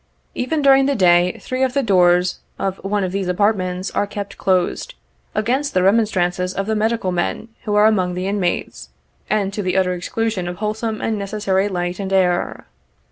Even 0.33 0.63
during 0.63 0.87
the 0.87 0.95
day, 0.95 1.37
three 1.39 1.61
of 1.61 1.75
the 1.75 1.83
doors 1.83 2.39
of 2.57 2.77
one 2.83 3.03
of 3.03 3.11
these 3.11 3.27
apartments 3.27 3.91
are 3.91 4.07
kept 4.07 4.35
closed, 4.35 4.95
against 5.35 5.75
the 5.75 5.83
remonstrances 5.83 6.55
of 6.55 6.65
the 6.65 6.73
medical 6.75 7.11
men 7.11 7.49
who 7.65 7.75
are 7.75 7.85
among 7.85 8.15
the 8.15 8.25
inmates, 8.25 8.89
and 9.29 9.53
to 9.53 9.61
the 9.61 9.77
utter 9.77 9.93
exclusion 9.93 10.47
of 10.47 10.55
wholesome 10.55 11.01
and 11.01 11.19
necessary 11.19 11.69
light 11.69 11.99
and 11.99 12.11
air. 12.11 12.65